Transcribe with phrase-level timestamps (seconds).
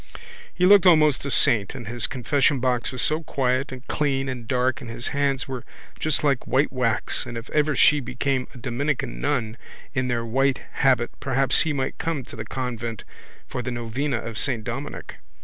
[0.51, 4.81] He looked almost a saint and his confessionbox was so quiet and clean and dark
[4.81, 5.63] and his hands were
[5.99, 9.57] just like white wax and if ever she became a Dominican nun
[9.93, 13.03] in their white habit perhaps he might come to the convent
[13.45, 15.17] for the novena of Saint Dominic.